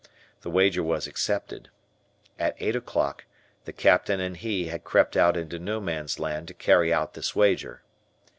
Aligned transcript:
The 0.41 0.49
wager 0.49 0.81
was 0.81 1.05
accepted. 1.05 1.69
At 2.39 2.55
eight 2.59 2.75
o' 2.75 2.81
clock 2.81 3.25
the 3.65 3.71
Captain 3.71 4.19
and 4.19 4.35
he 4.35 4.65
had 4.65 4.83
crept 4.83 5.15
out 5.15 5.37
into 5.37 5.59
No 5.59 5.79
Man's 5.79 6.17
Land 6.17 6.47
to 6.47 6.55
carry 6.55 6.91
out 6.91 7.13
this 7.13 7.35
wager. 7.35 7.83